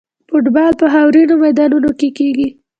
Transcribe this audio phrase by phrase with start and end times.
[0.29, 2.47] فوټبال په خاورینو میدانونو کې کیږي.